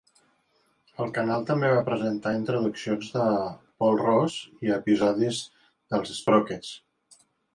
El 1.03 1.11
canal 1.17 1.43
també 1.49 1.67
va 1.73 1.83
presentar 1.89 2.31
introduccions 2.37 3.11
de 3.17 3.27
Paul 3.83 4.01
Ross 4.01 4.39
i 4.69 4.73
episodis 4.79 5.45
dels 5.95 6.17
Sprockets. 6.23 6.73